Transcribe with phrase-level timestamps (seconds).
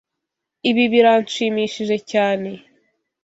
[0.69, 2.49] Ibi biranshimishije cyane.